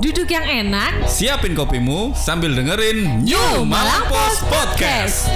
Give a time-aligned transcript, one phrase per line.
[0.00, 5.28] Duduk yang enak, Siapin kopimu sambil dengerin New Malang Post Podcast.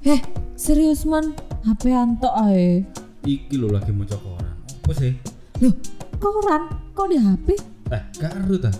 [0.00, 0.20] Heh,
[0.56, 1.36] serius man,
[1.68, 2.80] HP antok ae.
[3.28, 4.56] Iki lo lagi mau koran.
[4.56, 5.12] Apa sih?
[5.60, 5.76] Loh,
[6.16, 7.60] koran kok di HP?
[7.92, 8.72] Eh, karo ta.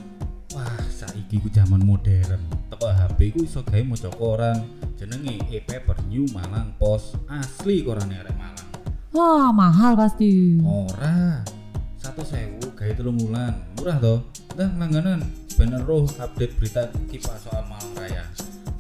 [0.57, 2.62] Wah, saiki ku zaman modern.
[2.83, 4.59] Teko HP ku iso gawe maca koran.
[4.99, 7.15] Jenenge e-paper New Malang Post.
[7.31, 8.67] Asli korane arek Malang.
[9.15, 10.59] Wah, mahal pasti.
[10.67, 11.47] Ora.
[11.95, 13.55] Satu sewu gawe telung wulan.
[13.79, 14.27] Murah toh.
[14.59, 15.23] Dah langganan.
[15.55, 18.27] Bener roh update berita kipas soal Malang Raya.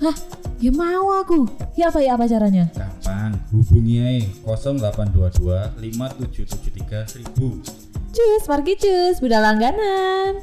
[0.02, 0.18] Hah,
[0.58, 1.46] ya mau aku.
[1.78, 2.74] Ya apa ya apa caranya?
[2.74, 8.10] Gampang, hubungi ae 0822 5773 1000.
[8.10, 10.42] Cus, pergi cus, beda langganan.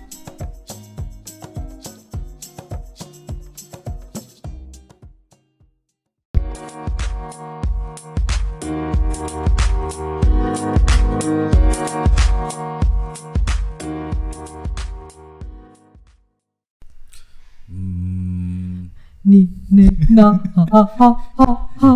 [19.29, 21.89] Hmm, Nih, nih, nah, ha, ha, ha, ha, ha.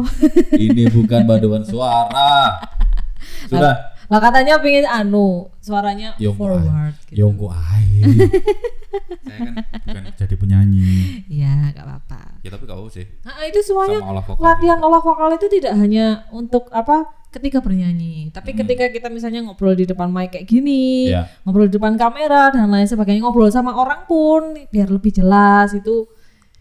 [0.54, 2.62] ini bukan paduan suara.
[3.50, 3.90] Sudah.
[4.06, 7.26] Lah katanya pengen anu, suaranya Yo, forward gitu.
[7.26, 8.06] kok ae.
[9.26, 10.86] Saya kan bukan jadi penyanyi.
[11.26, 12.22] Iya, gak apa-apa.
[12.46, 13.10] Ya tapi kau sih.
[13.26, 17.58] Nah, itu semuanya Sama olah vokal latihan olah vokal itu tidak hanya untuk apa ketika
[17.58, 21.26] bernyanyi, tapi ketika kita misalnya ngobrol di depan mic kayak gini, Iya.
[21.42, 26.06] ngobrol di depan kamera dan lain sebagainya, ngobrol sama orang pun biar lebih jelas itu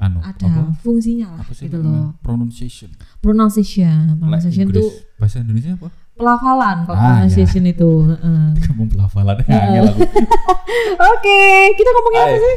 [0.03, 0.63] Anu, ada apa?
[0.83, 2.19] fungsinya lah Apa sih gitu loh.
[2.21, 2.91] Pronunciation.
[3.23, 4.83] Pronunciation, pronunciation itu
[5.15, 5.89] bahasa Indonesia apa?
[6.13, 7.91] pelafalan kalau Ah, pronunciation itu.
[8.05, 8.47] heeh.
[8.67, 10.03] Ngomong pelafalan aku.
[11.13, 11.43] Oke,
[11.73, 12.55] kita ngomongin apa sih?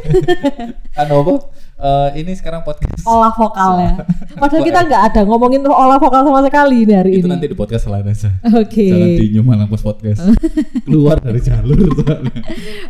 [1.00, 1.34] Anu apa?
[1.76, 3.04] Eh, ini sekarang podcast.
[3.04, 3.92] Olah vokal ya.
[4.34, 7.32] Padahal kita nggak ada ngomongin olah vokal sama sekali dari Itu ini.
[7.32, 8.32] nanti di podcast lain aja.
[8.56, 8.86] Oke.
[8.86, 10.20] Jangan di New Malang Post Podcast.
[10.82, 11.78] Keluar dari jalur.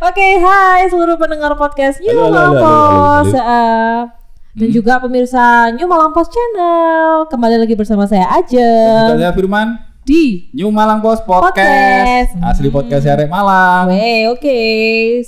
[0.01, 4.26] Oke, hai seluruh pendengar podcast New Malang halo, halo, halo, Post
[4.57, 7.29] dan juga pemirsa New Malang Post Channel.
[7.29, 8.69] Kembali lagi bersama saya aja
[9.13, 12.33] Saya Firman, di New Malang Post Podcast.
[12.33, 12.41] Podcast.
[12.41, 13.93] Asli podcast Arek Malang.
[13.93, 14.59] Weh, oke.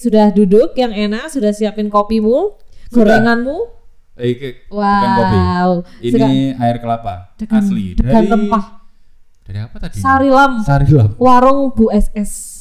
[0.02, 2.58] Sudah duduk yang enak, sudah siapin kopimu,
[2.90, 3.22] Sudah.
[3.22, 3.58] gorenganmu.
[4.18, 5.38] Eh, bukan kopi.
[5.38, 5.72] Wow.
[6.02, 8.66] Ini Seka- air kelapa dengan, asli dengan dari rempah
[9.46, 9.96] dari apa tadi?
[10.02, 11.10] Sarilam, Sarilam.
[11.22, 12.58] warung Bu SS.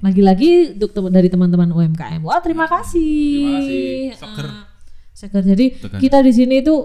[0.00, 2.20] Lagi-lagi untuk teman dari teman-teman UMKM.
[2.24, 3.36] Wah, terima kasih.
[3.36, 3.96] Terima kasih.
[4.16, 4.46] Seger.
[4.48, 4.75] Ah,
[5.16, 5.40] seger.
[5.42, 5.98] Jadi Tuh kan.
[5.98, 6.84] kita di sini itu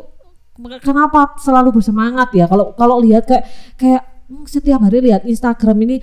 [0.79, 2.45] kenapa selalu bersemangat ya?
[2.45, 3.43] Kalau kalau lihat kayak
[3.75, 5.97] kayak hmm, setiap hari lihat Instagram ini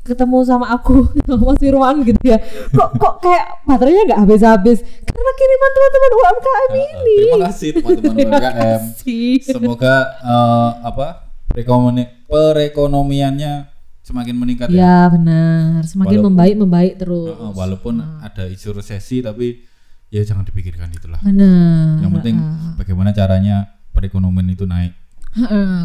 [0.00, 2.38] ketemu sama aku sama Mas Firman gitu ya.
[2.68, 6.88] Kok kok kayak baterainya nggak habis-habis karena kiriman teman-teman UMKM ini.
[6.88, 8.40] Ah, Terima kasih teman-teman UMKM.
[8.40, 9.32] kasih.
[9.44, 11.06] Semoga eh, apa
[11.46, 13.52] perekonomi- perekonomiannya
[14.00, 14.80] semakin meningkat ya.
[14.80, 17.28] Ya benar, semakin Walaupun- membaik membaik terus.
[17.28, 19.67] Heeh, walaupun ada isu resesi tapi
[20.08, 21.20] ya jangan dipikirkan itulah.
[21.20, 22.00] Benar.
[22.00, 22.36] Yang penting
[22.76, 23.56] bagaimana caranya
[23.92, 24.92] perekonomian itu naik.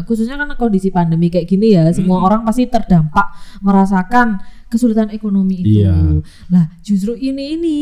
[0.08, 3.30] Khususnya kan kondisi pandemi kayak gini ya, semua orang pasti terdampak
[3.60, 5.84] merasakan kesulitan ekonomi itu.
[5.84, 5.94] Iya.
[6.50, 7.78] Lah, justru ini ini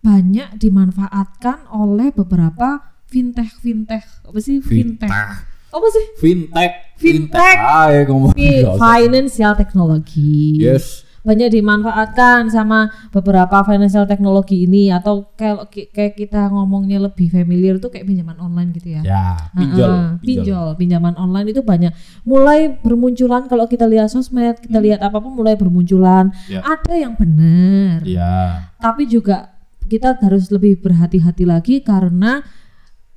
[0.00, 5.08] banyak dimanfaatkan oleh beberapa fintech fintech apa sih fintech?
[5.74, 6.04] Apa sih?
[6.20, 6.72] Fintech.
[6.96, 7.58] Fintech.
[7.58, 8.32] Ayo ngomong.
[8.32, 8.82] Fi- Nggak usah.
[8.84, 10.60] Financial technology.
[10.62, 11.03] Yes.
[11.24, 17.88] Banyak dimanfaatkan sama beberapa financial teknologi ini atau kayak kayak kita ngomongnya lebih familiar tuh
[17.88, 19.02] kayak pinjaman online gitu ya.
[19.02, 19.26] Ya,
[19.56, 19.88] pinjol.
[19.88, 21.96] Heeh, pinjol, pinjaman online itu banyak
[22.28, 26.28] mulai bermunculan kalau kita lihat sosmed, kita lihat apa pun mulai bermunculan.
[26.28, 26.52] Hmm.
[26.52, 26.60] Ya.
[26.60, 28.36] Ada yang benar, Iya.
[28.76, 29.56] tapi juga
[29.88, 32.44] kita harus lebih berhati-hati lagi karena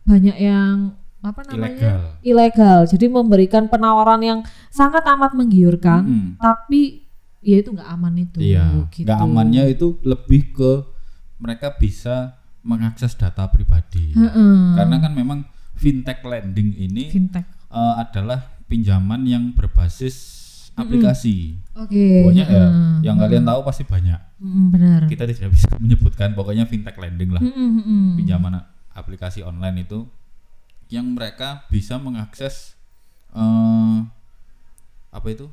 [0.08, 2.88] banyak yang apa namanya ilegal.
[2.88, 4.40] Jadi memberikan penawaran yang
[4.72, 6.30] sangat amat menggiurkan, Mm-mm.
[6.40, 7.07] tapi
[7.42, 8.38] ya itu nggak aman itu.
[8.42, 8.88] Iya.
[8.92, 9.06] gitu.
[9.08, 10.72] Nggak amannya itu lebih ke
[11.38, 14.12] mereka bisa mengakses data pribadi.
[14.18, 14.58] Heeh.
[14.76, 15.40] Karena kan memang
[15.78, 17.46] fintech lending ini fintech.
[17.72, 20.46] eh, adalah pinjaman yang berbasis
[20.78, 21.58] aplikasi.
[21.74, 22.22] Oke.
[22.22, 22.94] Pokoknya ya, heeh.
[23.02, 24.20] yang kalian tahu pasti banyak.
[24.38, 25.02] Mm, benar.
[25.10, 27.42] Kita tidak bisa menyebutkan pokoknya fintech lending lah.
[27.42, 28.10] Mm, mm, mm.
[28.22, 28.62] Pinjaman
[28.94, 30.06] aplikasi online itu
[30.88, 32.78] yang mereka bisa mengakses
[33.34, 33.98] eh
[35.12, 35.50] apa itu?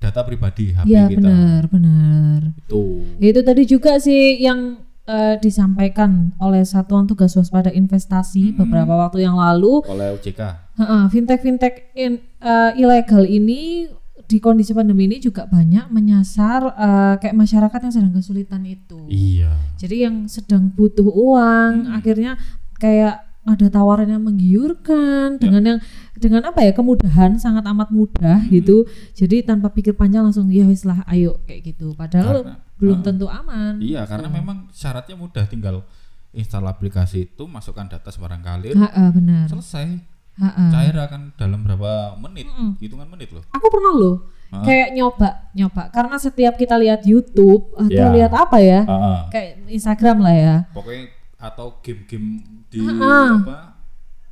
[0.00, 1.20] Data pribadi HP Iya kita.
[1.20, 2.40] benar benar.
[2.56, 3.04] Itu.
[3.20, 9.22] Ya, Itu tadi juga sih yang eh, disampaikan oleh Satuan Tugas Waspada Investasi beberapa waktu
[9.22, 9.84] yang lalu.
[9.86, 10.72] Oleh OJK.
[11.12, 13.86] fintech fintech in, eh, ilegal ini
[14.24, 19.04] di kondisi pandemi ini juga banyak menyasar eh, kayak masyarakat yang sedang kesulitan itu.
[19.06, 19.52] Iya.
[19.76, 22.40] Jadi yang sedang butuh uang akhirnya
[22.78, 25.38] kayak ada tawaran yang menggiurkan Ya.
[25.38, 25.78] dengan yang
[26.14, 28.50] dengan apa ya kemudahan sangat amat mudah Hmm.
[28.50, 32.98] gitu jadi tanpa pikir panjang langsung ya wis lah ayo kayak gitu padahal Karena- belum
[32.98, 33.04] ah.
[33.04, 35.84] tentu aman Iya, karena memang syaratnya mudah tinggal
[36.30, 39.98] install aplikasi itu, masukkan data sembarang kalir, Ha-ha, benar selesai.
[40.38, 40.70] Ha-ha.
[40.70, 42.78] Cair akan dalam berapa menit, Mm-mm.
[42.78, 43.44] hitungan menit loh.
[43.50, 44.16] aku pernah loh
[44.48, 44.62] Ah.
[44.62, 48.10] kayak nyoba nyoba karena setiap kita lihat YouTube atau Ya.
[48.10, 51.06] lihat apa ya Ah, kayak Instagram lah ya Pokoknya
[51.40, 53.40] atau game-game di Ah.
[53.40, 53.58] apa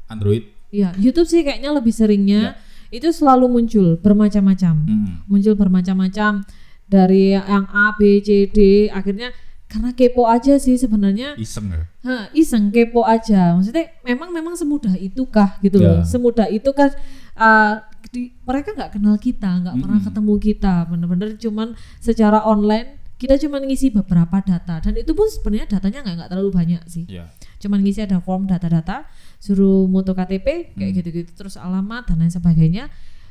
[0.07, 0.45] Android.
[0.69, 1.99] Iya, YouTube sih kayaknya lebih Ya.
[1.99, 2.43] seringnya
[2.89, 4.75] itu selalu muncul bermacam-macam.
[4.85, 5.09] Mm.
[5.25, 6.45] Muncul bermacam-macam
[6.85, 8.59] dari yang A, B, C, D
[8.89, 9.33] akhirnya
[9.65, 11.85] karena kepo aja sih sebenarnya Iseng ya.
[12.03, 13.53] ha, iseng kepo aja.
[13.53, 16.01] Maksudnya memang memang semudah itu kah gitu loh.
[16.01, 16.05] Ya.
[16.05, 16.89] Semudah itu kan
[17.37, 20.09] uh, di- mereka nggak kenal kita, nggak pernah Mm-mm.
[20.09, 20.75] ketemu kita.
[20.89, 21.69] Bener-bener cuman
[22.01, 26.50] secara online kita cuman ngisi beberapa data dan itu pun sebenarnya datanya nggak nggak terlalu
[26.50, 27.26] banyak sih Iya.
[27.59, 30.97] cuman ngisi ada form data-data suruh moto KTP kayak Hmm.
[30.97, 32.87] gitu-gitu terus alamat dan lain sebagainya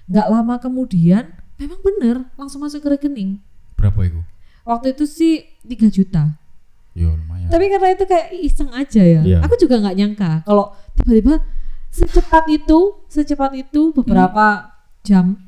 [0.05, 3.39] nggak lama kemudian memang bener langsung masuk ke rekening
[3.73, 4.19] Berapa itu?
[4.61, 6.35] waktu itu sih 3 juta
[6.91, 7.47] Ya lumayan.
[7.47, 9.39] tapi karena itu kayak iseng aja ya Iya.
[9.39, 11.39] aku juga nggak nyangka kalau tiba-tiba
[11.87, 15.39] secepat itu secepat itu beberapa jam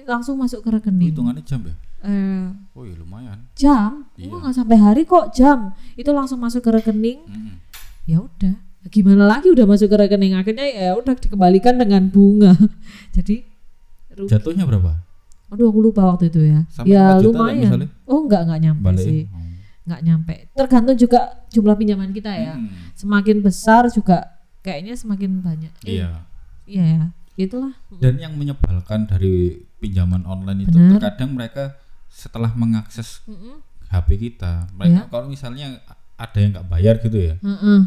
[0.00, 1.74] langsung masuk ke rekening hitungannya jam ya?
[2.04, 3.38] Eh, Oh iya lumayan.
[3.54, 4.28] jam Iya.
[4.28, 7.56] oh, nggak sampai hari kok jam itu langsung masuk ke rekening Mm.
[8.04, 8.54] ya udah
[8.86, 12.52] gimana lagi udah masuk ke rekening akhirnya ya udah dikembalikan dengan bunga
[13.16, 13.40] jadi
[14.12, 14.28] rugi.
[14.28, 15.00] Jatuhnya berapa?
[15.46, 17.88] aduh aku lupa waktu itu ya Sampai ya 4 juta nggak lumayan misalnya?
[18.04, 19.00] oh enggak enggak nyampe Balik.
[19.00, 19.40] sih Oh.
[19.84, 22.68] nggak nyampe tergantung juga jumlah pinjaman kita ya Hmm.
[22.92, 24.18] semakin besar juga
[24.60, 26.10] kayaknya semakin banyak Eh, Iya.
[26.66, 27.04] iya ya
[27.36, 30.98] itulah Dan yang menyebalkan dari pinjaman online itu Benar.
[30.98, 31.64] terkadang mereka
[32.14, 33.58] setelah mengakses Mm-mm.
[33.90, 35.10] HP kita, mereka Iya.
[35.10, 35.66] kalau misalnya
[36.14, 37.80] ada yang nggak bayar gitu ya, Heeh.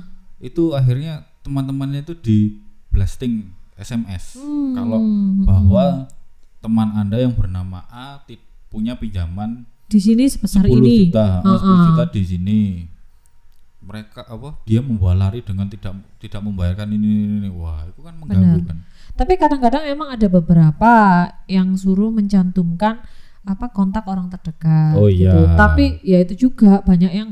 [0.43, 2.37] itu akhirnya teman-temannya itu di
[2.91, 4.75] blasting SMS Hmm.
[4.75, 4.99] kalau
[5.43, 6.11] bahwa
[6.59, 8.19] teman anda yang bernama A
[8.67, 11.59] punya pinjaman di sini sebesar 10 ini juta, eh, Heeh.
[11.63, 12.61] 10 juta di sini.
[13.79, 14.59] Mereka apa?
[14.67, 17.49] Dia membawa lari dengan tidak tidak membayarkan ini, ini, ini.
[17.55, 18.67] Wah, itu kan mengganggu Benar.
[18.67, 18.77] kan.
[19.15, 20.91] Tapi kadang-kadang emang ada beberapa
[21.47, 22.99] yang suruh mencantumkan
[23.47, 24.93] apa kontak orang terdekat.
[24.99, 25.23] Oh gitu.
[25.31, 25.55] iya.
[25.55, 27.29] Tapi ya itu juga banyak yang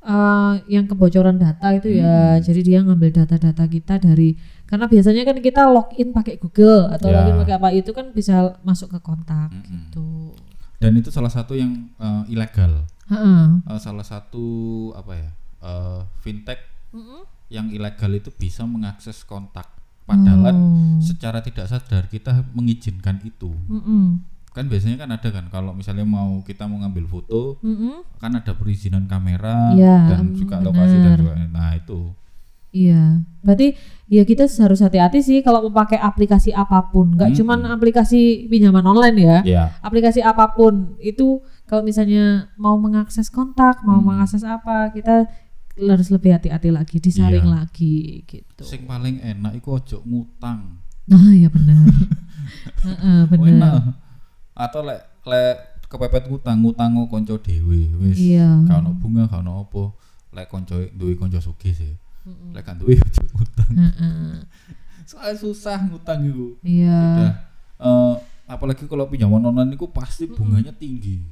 [0.00, 2.36] eh, yang kebocoran data itu ya.
[2.36, 2.42] Hmm.
[2.42, 4.32] Jadi dia ngambil data-data kita dari
[4.64, 7.20] karena biasanya kan kita login pakai Google atau Ya.
[7.20, 9.64] login pakai apa itu kan bisa masuk ke kontak Mm-mm.
[9.64, 10.32] gitu.
[10.78, 12.88] Dan itu salah satu yang eh, ilegal.
[13.08, 13.64] Heeh.
[13.64, 14.44] Eh, salah satu
[14.92, 15.30] apa ya?
[15.58, 16.60] eh, fintech
[16.92, 17.24] Mm-mm.
[17.48, 19.68] yang ilegal itu bisa mengakses kontak.
[20.04, 20.96] Padahal Oh.
[21.04, 23.52] secara tidak sadar kita mengizinkan itu.
[23.68, 24.24] Mm-mm.
[24.58, 28.02] Kan biasanya kan ada kan kalau misalnya mau kita mau ngambil foto Mm-mm.
[28.18, 31.18] kan ada perizinan kamera Iya, dan mm, juga lokasi dan benar.
[31.22, 31.48] sebagainya.
[31.48, 32.00] Nah, itu.
[32.68, 33.78] Iya, berarti
[34.10, 37.40] ya kita harus hati-hati sih kalau memakai aplikasi apa pun, nggak Mm-mm.
[37.40, 39.38] cuman aplikasi pinjaman online ya.
[39.46, 39.64] Ya.
[39.78, 44.10] Aplikasi apa pun itu kalau misalnya mau mengakses kontak, mau Hmm.
[44.10, 45.30] mengakses apa, kita
[45.78, 47.54] harus lebih hati-hati lagi, disaring Iya.
[47.62, 48.66] lagi gitu.
[48.66, 50.82] Sing paling enak iku ojo ngutang.
[51.06, 51.78] Nah, ya benar.
[52.84, 54.07] Heeh, Oh, enak.
[54.58, 55.56] Atau lek lek
[55.86, 58.18] kepepet ngutang, ngutang kok kanca dhewe wis.
[58.18, 58.66] Iya.
[58.66, 59.82] Gak ono bunga, gak ono apa.
[60.34, 61.94] Lek kanca duwe kanca sugih sih.
[62.26, 62.52] Mm-mm.
[62.52, 63.70] Lek kan duwe ojo ngutang.
[63.72, 64.42] Heeh.
[65.06, 66.58] Soalnya susah ngutang iku.
[66.60, 67.00] Iya.
[67.00, 67.32] Udah.
[67.78, 71.22] Eh, apalagi kalau pinjaman online itu pasti bunganya tinggi.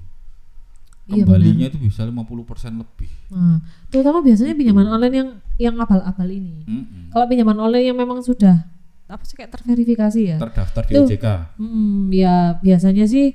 [1.06, 3.06] Iya, Kembalinya itu bisa 50% lebih.
[3.30, 3.62] Nah,
[3.94, 4.60] terutama biasanya Gitu.
[4.64, 6.66] pinjaman online yang yang abal-abal ini.
[6.66, 7.14] Mm-mm.
[7.14, 8.66] Kalau pinjaman online yang memang sudah
[9.06, 10.36] apa sih kayak terverifikasi ya?
[10.36, 11.06] Terdaftar di Tuh.
[11.06, 11.26] OJK.
[11.56, 13.34] Hmm, ya biasanya sih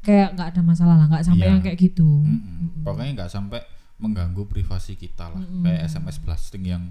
[0.00, 1.52] kayak nggak ada masalah lah, nggak sampai Iya.
[1.52, 2.10] yang kayak gitu.
[2.20, 2.82] Mm-mm.
[2.82, 3.60] Pokoknya nggak sampai
[3.96, 5.38] mengganggu privasi kita lah.
[5.38, 5.62] Mm-mm.
[5.62, 6.82] Kayak SMS blasting yang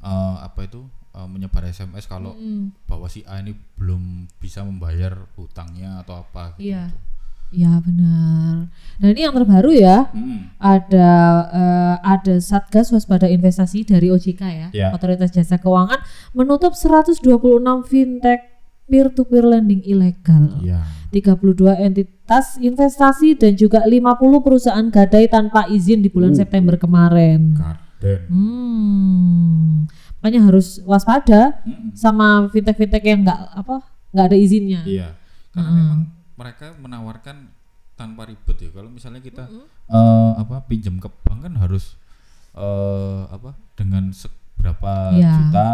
[0.00, 2.74] eh, apa itu eh, menyebar SMS kalau Mm-mm.
[2.84, 4.02] bahwa si A ini belum
[4.36, 6.54] bisa membayar hutangnya atau apa.
[6.54, 6.70] gitu.
[6.70, 6.90] Iya.
[7.54, 8.66] Iya benar.
[8.98, 10.38] Dan ini yang terbaru ya, Mm.
[10.56, 11.10] ada
[11.48, 14.88] eh, ada Satgas Waspada Investasi dari OJK ya, Ya.
[14.90, 17.22] Otoritas Jasa Keuangan menutup 126
[17.84, 18.42] fintech
[18.84, 20.58] peer-to-peer lending ilegal.
[20.60, 20.82] Iya.
[21.08, 21.38] 32
[21.78, 24.02] entitas investasi dan juga 50
[24.40, 26.38] perusahaan gadai tanpa izin di bulan Uh.
[26.42, 27.54] September kemarin.
[27.54, 28.20] Garden.
[28.28, 29.86] Hmm,
[30.18, 31.94] makanya harus waspada Mm-mm.
[31.94, 33.74] sama fintech-fintech yang nggak apa
[34.10, 34.82] nggak ada izinnya.
[34.82, 35.08] Iya.
[35.50, 35.78] Karena Mm-mm.
[35.80, 36.00] memang
[36.34, 37.50] mereka menawarkan
[37.94, 38.70] tanpa ribet ya.
[38.70, 39.46] Kalau misalnya kita
[39.86, 41.94] eh, apa pinjam ke bank kan harus
[42.52, 45.30] eh, apa dengan seberapa Iya.
[45.32, 45.68] juta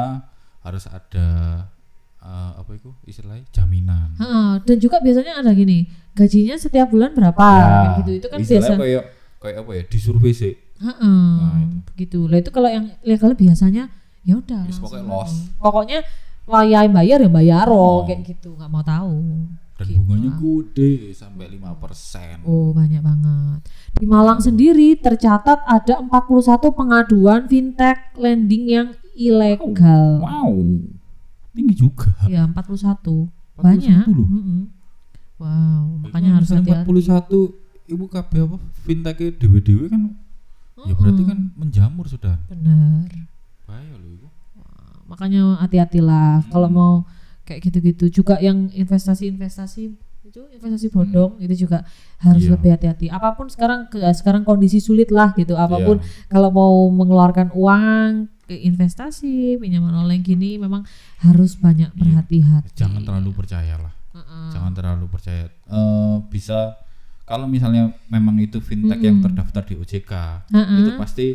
[0.60, 1.28] harus ada
[2.20, 4.12] eh, apa itu istilahnya jaminan.
[4.14, 8.10] Heeh, dan juga biasanya ada gini, gajinya setiap bulan berapa Ya, gitu.
[8.18, 8.76] Itu kan biasa.
[8.76, 9.04] kayak
[9.38, 10.52] kayak apa ya disurvei sih.
[10.76, 11.76] Heeh, Nah, itu.
[11.98, 12.20] gitu.
[12.24, 13.88] Lah itu kalau yang legal biasanya
[14.20, 15.32] ya udah pokoknya los.
[15.32, 15.44] Mm.
[15.56, 15.98] pokoknya
[16.44, 18.04] wayai bayar ya bayar Oh.
[18.04, 19.16] kayak gitu nggak mau tahu
[19.80, 19.96] Dan Gitu.
[19.96, 22.44] bunganya gede sampai 5%.
[22.44, 23.60] Oh banyak banget.
[23.96, 30.20] Di Malang sendiri tercatat ada 41 pengaduan fintech lending yang ilegal.
[30.20, 30.52] Wow.
[31.50, 32.12] Tinggi juga.
[32.24, 33.32] Ya 41.
[33.56, 34.04] 41 Banyak.
[34.06, 34.28] loh.
[34.28, 34.60] Mm-mm.
[35.36, 36.84] Wow, makanya harus hati-hati.
[36.84, 37.56] 41
[37.88, 40.12] ibu kabeh apa fintech dewe-dewe kan
[40.78, 42.36] ya berarti kan menjamur sudah.
[42.46, 43.08] Bener.
[43.64, 44.28] Bahaya loh itu.
[45.04, 46.76] Makanya hati-hatilah kalau Hmm.
[46.76, 46.94] mau
[47.50, 48.22] kayak gitu-gitu.
[48.22, 49.82] Juga yang investasi-investasi
[50.20, 51.82] itu investasi bodong itu juga
[52.22, 52.54] harus Iya.
[52.54, 53.06] lebih hati-hati.
[53.10, 55.58] Apa pun sekarang ke sekarang kondisi sulit lah gitu.
[55.58, 56.30] Apa pun Iya.
[56.30, 60.86] kalau mau mengeluarkan uang ke investasi pinjaman online gini memang
[61.18, 61.98] harus banyak Iya.
[61.98, 62.78] berhati-hati.
[62.78, 63.92] Jangan terlalu percaya lah.
[64.14, 64.46] Heeh.
[64.54, 65.50] Jangan terlalu percaya.
[65.50, 66.78] Eh bisa
[67.26, 69.26] kalau misalnya memang itu fintech yang Mm-mm.
[69.26, 70.12] terdaftar di OJK,
[70.50, 70.78] Heeh.
[70.82, 71.26] itu pasti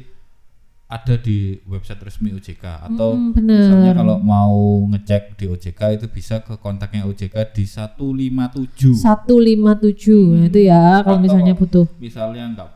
[0.85, 3.57] ada di website resmi OJK atau Mm, bener.
[3.57, 4.53] misalnya kalau mau
[4.87, 8.93] ngecek di OJK itu bisa ke kontaknya OJK di 157.
[8.93, 11.89] 157 itu ya kalau Atau- misalnya butuh.
[11.97, 12.69] Misalnya enggak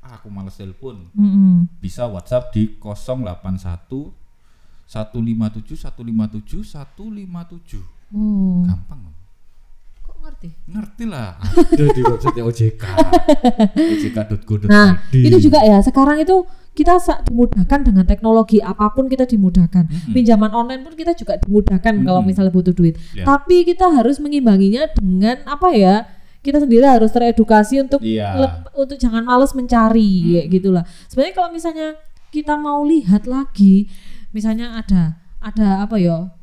[0.00, 1.68] ah, aku males telepon, Mm-mm.
[1.78, 4.12] bisa WhatsApp di 081
[4.86, 7.80] 157 157 157.
[8.12, 8.60] Oh.
[8.62, 9.00] Gampang.
[9.00, 9.12] loh.
[10.00, 10.48] Kok ngerti?
[10.64, 12.82] Ngerti lah, ada di website OJK.
[13.92, 14.64] ojk.go.id.
[14.64, 15.80] Nah, itu juga ya.
[15.80, 16.44] Sekarang itu
[16.74, 19.86] kita dimudahkan dengan teknologi apa pun kita dimudahkan.
[19.86, 20.10] Mm-mm.
[20.10, 22.28] Pinjaman online pun kita juga dimudahkan kalau Mm-mm.
[22.28, 22.98] misalnya butuh duit.
[23.14, 23.22] Ya.
[23.24, 26.04] Tapi kita harus mengimbanginya dengan apa ya?
[26.42, 28.36] Kita sendiri harus teredukasi untuk Iya.
[28.36, 30.84] lep- untuk jangan males mencari kayak gitulah.
[31.08, 31.88] Sebenarnya kalau misalnya
[32.28, 33.86] kita mau lihat lagi,
[34.34, 36.34] misalnya ada ada apa ya?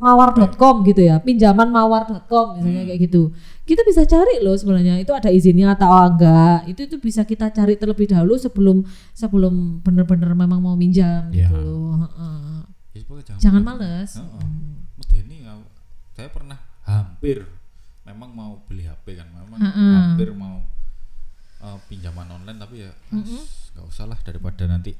[0.00, 2.88] mawar.com gitu ya, pinjaman mawar.com misalnya Hmm.
[2.88, 3.22] kayak gitu.
[3.62, 6.66] Kita bisa cari loh sebenarnya itu ada izinnya atau enggak.
[6.66, 11.52] Itu itu bisa kita cari terlebih dahulu sebelum sebelum benar-benar memang mau minjam gitu Ya.
[11.52, 12.00] loh.
[12.00, 12.58] Heeh.
[12.90, 14.16] Ya, Jangan males.
[14.16, 14.26] Heeh.
[14.40, 14.88] Hmm.
[14.96, 15.54] Medeni ya,
[16.12, 17.44] saya pernah hampir
[18.02, 19.92] memang mau beli HP kan, memang Heeh.
[19.94, 20.64] hampir mau
[21.60, 24.96] uh, pinjaman online tapi ya nggak usah lah daripada nanti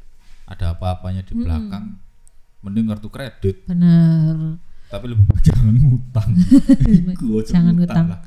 [0.47, 1.99] ada apa-apanya di belakang,
[2.61, 3.67] mending kartu kredit.
[3.67, 4.61] Benar.
[4.91, 6.31] Tapi lebih baik jangan ngutang.
[7.15, 8.07] Iku aja Jangan ngutang.
[8.11, 8.21] lah.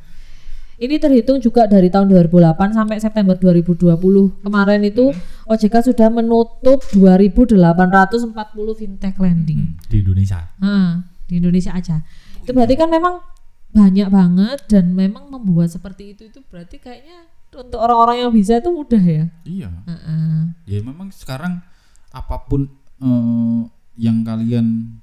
[0.73, 3.93] Ini terhitung juga dari tahun 2008 sampai September 2020.
[4.41, 5.13] Kemarin itu
[5.45, 8.33] OJK sudah menutup 2.840
[8.79, 9.77] fintech lending.
[9.77, 10.39] Hmm, di Indonesia.
[10.57, 12.01] Nah, di Indonesia aja.
[12.41, 13.21] Itu berarti kan memang
[13.73, 18.69] banyak banget dan memang membuat seperti itu itu berarti kayaknya untuk orang-orang yang bisa itu
[18.73, 19.25] mudah ya.
[19.45, 19.69] Iya.
[19.85, 20.41] Heeh.
[20.67, 21.61] Ya memang sekarang
[22.09, 22.65] apa pun
[22.97, 23.61] eh,
[23.97, 24.97] yang kalian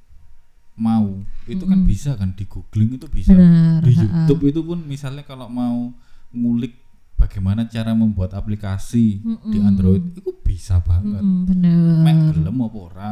[0.80, 1.90] mau itu kan Mm-mm.
[1.92, 3.84] bisa kan di googling itu bisa Benar.
[3.84, 3.92] di.
[3.92, 5.92] YouTube itu pun misalnya kalau mau
[6.32, 6.72] ngulik
[7.14, 9.68] bagaimana cara membuat aplikasi di Mm-mm.
[9.68, 11.20] Android itu bisa banget.
[11.20, 12.00] Benar.
[12.00, 13.10] Mek gelem apa ora.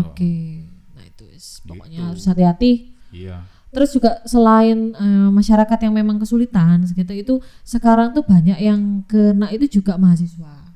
[0.00, 0.64] Oke.
[0.96, 1.60] Nah, itu wis.
[1.62, 2.08] pokoknya Gitu.
[2.08, 2.72] harus hati-hati.
[3.12, 3.36] Iya.
[3.70, 9.52] Terus juga selain eh, masyarakat yang memang kesulitan segitu itu sekarang tuh banyak yang kena
[9.52, 10.72] itu juga mahasiswa.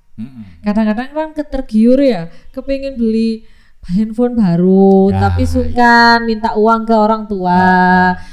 [0.63, 3.43] Kadang-kadang kan ketergiur ya, kepingin beli
[3.87, 7.61] handphone baru, Ya, tapi sungkan minta uang ke orang tua,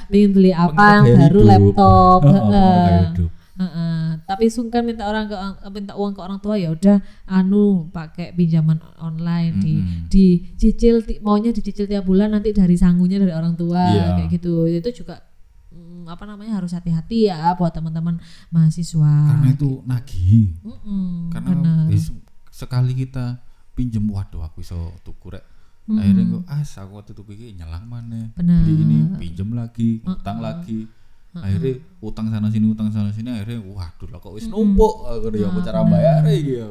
[0.07, 1.49] pengen beli apa yang baru hidup.
[1.49, 2.49] laptop, Oh, oh, heeh.
[2.81, 3.31] gaya hidup.
[3.53, 3.99] Heeh.
[4.23, 5.35] tapi sungkan minta orang ke
[5.69, 10.07] minta uang ke orang tua ya udah anu pakai pinjaman online di Mm-mm.
[10.07, 14.17] dicicil ti- maunya dicicil tiap bulan nanti dari sangunya dari orang tua Iya.
[14.17, 15.19] kayak gitu itu juga
[15.67, 18.17] mm, apa namanya harus hati-hati ya buat teman-teman
[18.49, 20.55] mahasiswa Karena itu nagih.
[20.61, 21.85] Mm-mm, Karena bener.
[21.91, 22.15] is-
[22.49, 23.35] sekali kita
[23.73, 25.45] pinjem waduh aku iso tuku rek.
[25.89, 25.97] Mm-mm.
[25.97, 28.29] Akhirnya kok ah aku waktu tuku iki nyelang mana.
[28.37, 28.61] Bener.
[28.61, 30.85] Beli ini pinjem lagi, utang lagi.
[31.31, 35.47] Akhirnya utang sana sini utang sana sini akhirnya waduh lah kok wis numpuk akhirnya ya
[35.47, 36.67] aku cara bayar iki ya.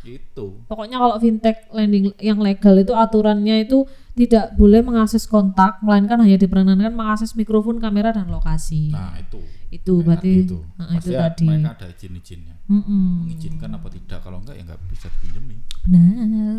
[0.00, 0.64] Gitu.
[0.64, 3.84] Pokoknya kalau fintech lending yang legal itu aturannya itu
[4.16, 8.88] tidak boleh mengakses kontak, melainkan hanya diperkenankan mengakses mikrofon, kamera dan lokasi.
[8.90, 9.40] Nah, itu.
[9.70, 10.58] itu Kayak berarti gitu.
[10.74, 11.46] Nah, itu Pasti ya tadi.
[11.46, 12.54] mereka ada izin-izinnya.
[12.66, 13.06] Mm-mm.
[13.22, 15.58] Mengizinkan apa tidak kalau enggak ya enggak bisa dipinjemin.
[15.84, 16.58] Benar.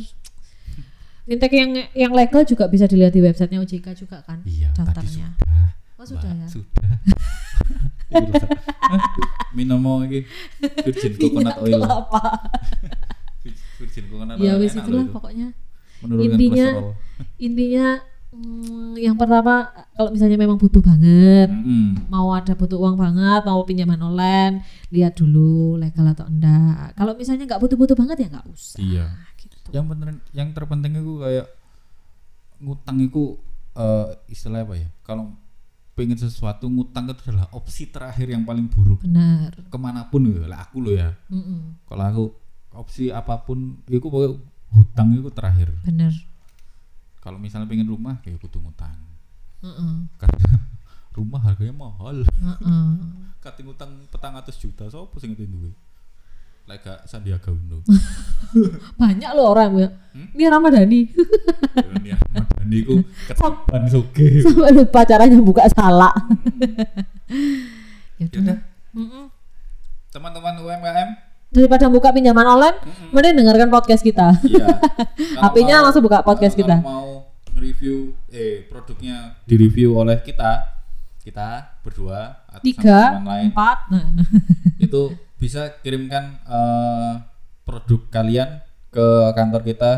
[1.21, 5.27] Fintech yang yang legal juga bisa dilihat di websitenya OJK juga kan Iya, tadi daftarnya.
[5.37, 5.67] sudah.
[5.95, 6.47] Oh sudah Mbak, ya.
[6.49, 6.89] Sudah.
[9.55, 10.25] Minum mau iki
[10.81, 11.77] virgin coconut oil.
[11.77, 12.21] Kelapa.
[14.37, 15.13] Ya wis itulah itu.
[15.13, 15.47] pokoknya.
[16.01, 16.93] Menurunkan intinya- kolesterol.
[17.37, 17.87] Intinya
[18.31, 19.53] mm, yang pertama
[19.93, 22.09] kalau misalnya memang butuh banget, Mm-mm.
[22.09, 26.95] mau ada butuh uang banget, mau pinjaman online, lihat dulu legal atau enggak.
[26.95, 28.79] Kalau misalnya nggak butuh-butuh banget ya nggak usah.
[28.81, 29.05] Iya.
[29.37, 29.57] Gitu.
[29.69, 31.47] Yang bener yang terpenting itu kayak
[32.61, 33.37] ngutang itu
[33.73, 34.89] eh, istilah apa ya?
[35.01, 35.37] Kalau
[35.91, 39.51] pengen sesuatu ngutang itu adalah opsi terakhir yang paling buruk Benar.
[39.67, 41.83] ke mana pun lah aku lo ya Mm-mm.
[41.83, 42.25] kalau aku
[42.73, 44.07] opsi apa pun itu
[44.71, 46.13] hutang itu terakhir Benar.
[47.19, 48.95] kalau misalnya pengen rumah ya kudu ngutang
[49.61, 49.93] Heeh.
[50.15, 50.55] karena
[51.17, 52.89] rumah harganya mahal Heeh.
[53.43, 55.71] kating utang petang atus juta sopo sing ngerti duwe
[56.69, 57.81] lek gak Sandiaga Uno
[59.01, 59.89] Banyak loh orang ya.
[60.13, 60.29] Hmm?
[60.29, 61.01] Ini Ramadhani.
[62.05, 66.13] ya Madani ku ketiban suge Sampai lupa caranya buka salak.
[68.21, 68.57] ya ya udah
[68.93, 69.25] Mm-mm.
[70.11, 71.09] teman-teman UMKM
[71.51, 72.79] Daripada buka pinjaman online,
[73.11, 74.39] mending dengarkan podcast kita.
[74.41, 74.71] iya
[75.43, 76.77] HP-nya langsung buka podcast kalau kita.
[76.79, 77.07] mau
[77.53, 80.63] review eh produknya direview oleh kita
[81.19, 83.77] kita berdua atau Tiga, lain empat.
[83.91, 84.07] Nah.
[84.79, 87.13] itu bisa kirimkan eh,
[87.61, 89.91] produk kalian ke kantor kita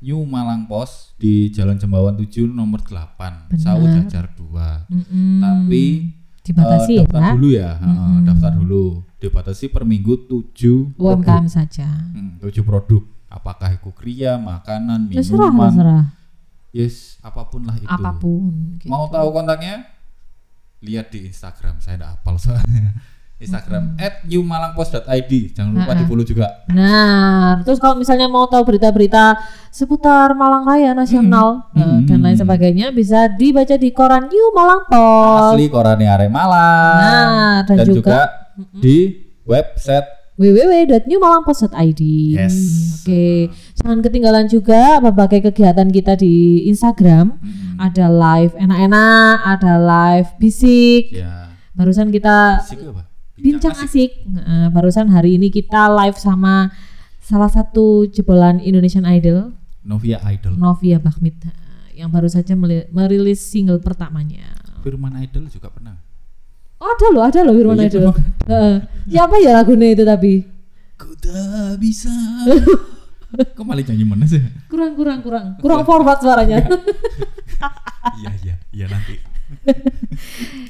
[0.00, 3.84] New Malang Pos di Jalan Jembawan 7 nomor 8 Sawu.
[3.86, 5.38] Jajar 2 Mm-mm.
[5.38, 6.08] tapi
[6.40, 7.04] dibatasi ya.
[7.04, 11.20] daftar dulu ya heeh, daftar dulu dibatasi per minggu 7 produk.
[11.20, 11.86] UMKM saja.
[12.10, 13.04] Hmm, 7 produk.
[13.28, 15.70] Apakah itu kria makanan Terserah, minuman?
[15.70, 16.04] terserah.
[16.70, 17.86] yes apa pun lah itu.
[17.86, 18.74] Apa pun.
[18.76, 18.88] gitu.
[18.88, 19.86] mau tahu kontaknya?
[20.80, 21.78] Lihat di Instagram.
[21.78, 22.96] Saya tidak hafal soalnya.
[23.40, 26.60] Instagram at newmalangpost.id jangan lupa di follow juga.
[26.68, 29.32] Nah, terus kalau misalnya mau tahu berita-berita
[29.70, 32.04] seputar Malang Raya Nasional eh, Hmm.
[32.04, 35.56] dan lain sebagainya bisa dibaca di koran New Malang Post.
[35.56, 36.98] asli korannya Are Malang.
[37.00, 38.20] Nah, dan dan, juga, juga
[38.74, 38.98] di
[39.44, 40.06] website
[40.40, 42.02] www.newmalangpost.id.
[42.32, 42.56] Yes.
[43.04, 47.36] Oke, jangan ketinggalan juga berbagai kegiatan kita di Instagram.
[47.36, 51.12] Hmm, Ada live enak-enak, ada live bisik.
[51.12, 53.04] ya Barusan kita asik apa
[53.40, 54.10] bincang asik.
[54.28, 56.68] Nah, barusan hari ini kita live sama
[57.20, 62.52] salah satu jebolan Indonesian Idol, Novia Idol Novia Bahmit, Nah, yang baru saja
[62.88, 64.56] merilis single pertamanya.
[64.80, 65.96] Firman Idol juga pernah
[66.80, 68.02] Oh, ada loh, ada loh Firman Oh, iya, Idol.
[68.02, 68.18] emang.
[68.48, 68.74] Heeh.
[69.06, 70.32] Siapa ya lagunya itu tapi?
[70.96, 72.12] ku tak bisa
[73.56, 74.36] kok malah nyanyi mana sih
[74.68, 76.60] Kurang, kurang, kurang, kurang forward suaranya.
[78.20, 79.16] iya iya iya nanti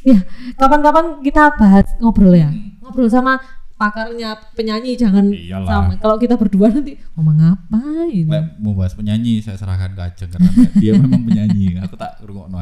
[0.06, 0.22] ya,
[0.54, 2.46] kapan-kapan kita bahas ngobrol ya,
[2.78, 3.42] ngobrol sama
[3.74, 5.66] pakarnya penyanyi jangan Iyalah.
[5.66, 5.92] sama.
[5.98, 8.30] Kalau kita berdua nanti ngomong apa ini?
[8.30, 12.60] Lek mau bahas penyanyi saya serahkan ke Ajeng karena dia memang penyanyi aku tak rungokno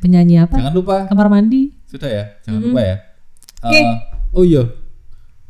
[0.00, 0.56] Penyanyi apa?
[0.56, 1.74] jangan lupa Kamar mandi.
[1.88, 2.24] Sudah ya?
[2.44, 2.96] Jangan lupa ya.
[3.64, 3.74] Oke.
[3.74, 3.84] Eh,
[4.30, 4.62] oh iya.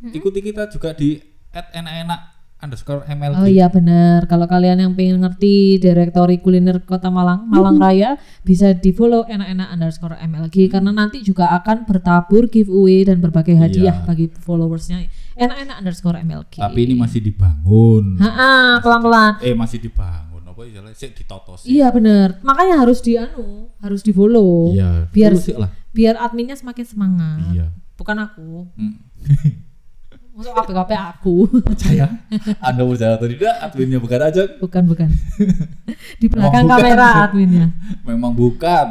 [0.01, 1.19] Ikuti kita juga di
[1.51, 2.19] enak-enak
[2.59, 4.23] underscore MLG Oh iya benar.
[4.25, 9.67] Kalau kalian yang pengen ngerti direktori kuliner Kota Malang, Malang Raya, bisa di follow enak-enak
[9.69, 14.05] underscore MLG karena nanti juga akan bertabur giveaway dan berbagai hadiah Iya.
[14.05, 15.07] bagi followersnya.
[15.35, 16.59] Enak-enak underscore MLG.
[16.59, 18.19] tapi ini masih dibangun.
[18.83, 19.39] Pelan-pelan.
[19.39, 20.27] eh masih dibangun
[20.59, 22.43] apa istilahnya sih ditotos Iya benar.
[22.43, 24.75] Makanya harus di anu, harus di follow.
[24.75, 27.39] iya Biar lah biar adminnya semakin semangat.
[27.55, 28.67] iya Bukan aku.
[28.75, 28.99] Hmm.
[30.35, 31.35] Masuk KPKP aku.
[31.63, 32.05] percaya
[32.67, 35.09] anda percaya atau tidak adminnya bukan aja bukan bukan.
[36.21, 36.75] di belakang bukan.
[36.79, 37.67] kamera adminnya.
[38.03, 38.85] memang bukan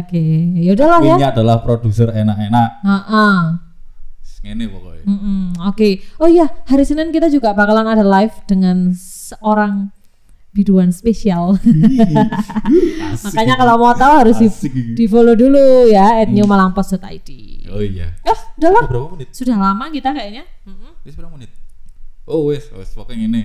[0.00, 0.24] Oke,
[0.56, 1.12] ya udahlah ya.
[1.16, 3.36] adminnya adalah produser enak-enak Heeh.
[4.46, 6.02] ini pokoknya Mm-mm, Oke.
[6.18, 9.94] Oh iya, hari Senin kita juga bakalan ada live dengan seorang
[10.56, 11.60] biduan spesial.
[13.28, 14.72] Makanya kalau mau tahu harus di, Asik.
[14.96, 17.28] di follow dulu ya @newmalangpost.id.
[17.68, 18.84] oh iya Ya, udah lah.
[18.88, 20.48] Berapa menit Sudah lama kita kayaknya.
[21.04, 21.52] Wis berapa menit
[22.26, 23.42] oh wis wis pokoknya ini.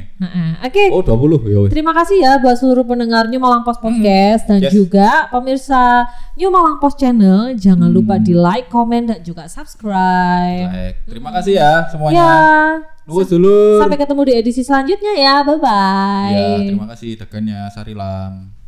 [0.66, 0.90] Oke.
[0.90, 4.58] oh 20 ya wis Terima kasih ya buat seluruh pendengar New Malang Post Podcast dan
[4.58, 4.74] Yes.
[4.74, 7.54] juga pemirsa New Malang Post Channel.
[7.54, 10.66] Jangan lupa di like, komen dan juga subscribe.
[10.66, 12.18] Baik, terima kasih ya semuanya.
[12.18, 12.34] Ya.
[13.12, 13.80] Nuwun dulur.
[13.84, 15.36] Sampai ketemu di edisi selanjutnya ya.
[15.44, 16.32] Bye bye.
[16.32, 18.61] Ya, terima kasih degannya Sarilam.